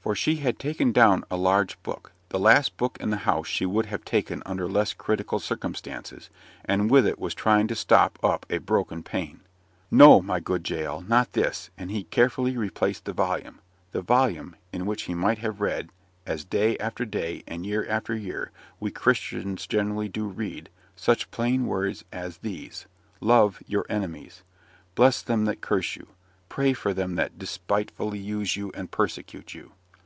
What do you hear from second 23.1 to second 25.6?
"Love your enemies;" "bless them that